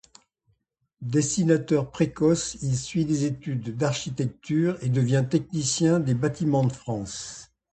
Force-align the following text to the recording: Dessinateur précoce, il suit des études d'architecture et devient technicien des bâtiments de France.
Dessinateur 1.03 1.91
précoce, 1.91 2.57
il 2.63 2.75
suit 2.75 3.05
des 3.05 3.25
études 3.25 3.77
d'architecture 3.77 4.75
et 4.81 4.89
devient 4.89 5.25
technicien 5.29 5.99
des 5.99 6.15
bâtiments 6.15 6.65
de 6.65 6.73
France. 6.73 7.51